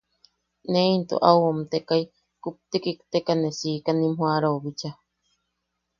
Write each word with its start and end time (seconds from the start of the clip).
Ne 0.71 0.81
into 0.93 1.15
au 1.29 1.37
oʼomtekai 1.45 2.03
kupti 2.43 2.77
kiktekai 2.83 3.37
ne 3.39 3.49
siika 3.59 3.91
nim 3.93 4.13
joʼarau 4.19 4.57
bichaa. 4.63 4.95